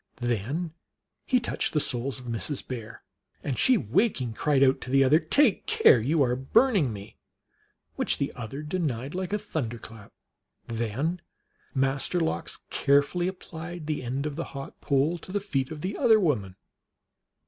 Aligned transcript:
Then 0.15 0.73
he 1.27 1.39
touched 1.39 1.73
the 1.73 1.79
soles 1.79 2.19
of 2.19 2.25
Mrs. 2.25 2.67
Bear; 2.67 3.03
and 3.43 3.55
she, 3.55 3.77
waking, 3.77 4.33
cried 4.33 4.63
out 4.63 4.81
to 4.81 4.89
the 4.89 5.03
other," 5.03 5.19
Take 5.39 5.67
care! 5.67 5.99
you 6.01 6.23
are 6.23 6.35
burning 6.35 6.91
me!" 6.91 7.17
which 7.97 8.17
the 8.17 8.33
other 8.33 8.63
denied 8.63 9.13
like 9.13 9.31
a 9.31 9.37
thunder 9.37 9.77
clap. 9.77 10.11
Then 10.67 11.21
Master 11.75 12.19
Lox 12.19 12.57
carefully 12.71 13.27
applied 13.27 13.85
the 13.85 14.01
end 14.01 14.25
of 14.25 14.35
the 14.37 14.45
hot 14.57 14.81
pole 14.81 15.19
to 15.19 15.31
the 15.31 15.39
feet 15.39 15.69
of 15.69 15.81
the 15.81 15.95
other 15.95 16.19
woman. 16.19 16.55